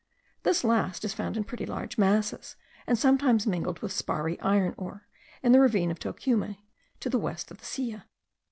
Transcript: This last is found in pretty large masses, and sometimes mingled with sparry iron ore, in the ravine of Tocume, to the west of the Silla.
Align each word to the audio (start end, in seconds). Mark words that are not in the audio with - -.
This 0.41 0.63
last 0.63 1.05
is 1.05 1.13
found 1.13 1.37
in 1.37 1.43
pretty 1.43 1.67
large 1.67 1.99
masses, 1.99 2.55
and 2.87 2.97
sometimes 2.97 3.45
mingled 3.45 3.81
with 3.83 3.91
sparry 3.91 4.39
iron 4.39 4.73
ore, 4.75 5.05
in 5.43 5.51
the 5.51 5.59
ravine 5.59 5.91
of 5.91 5.99
Tocume, 5.99 6.57
to 7.01 7.07
the 7.07 7.19
west 7.19 7.51
of 7.51 7.59
the 7.59 7.65
Silla. 7.65 8.05